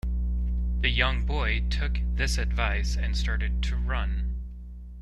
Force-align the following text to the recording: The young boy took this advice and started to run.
The 0.79 0.89
young 0.89 1.27
boy 1.27 1.63
took 1.69 1.97
this 2.15 2.39
advice 2.39 2.95
and 2.95 3.15
started 3.15 3.61
to 3.61 3.75
run. 3.75 4.33